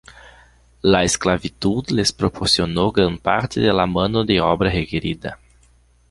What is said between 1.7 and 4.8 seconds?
les proporcionó gran parte de la mano de obra